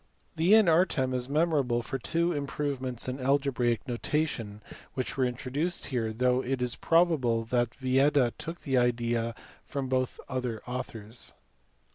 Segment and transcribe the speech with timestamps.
[0.35, 4.63] The In Artem is memorable for two improvements in alge braic notation
[4.95, 9.35] which were introduced here, though it is probable that Vieta took the idea
[9.69, 11.35] of both from other authors.